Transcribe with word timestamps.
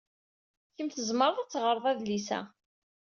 Kemm 0.75 0.89
tzemred 0.91 1.37
ad 1.39 1.49
teɣred 1.49 1.85
adlis-a. 1.91 2.39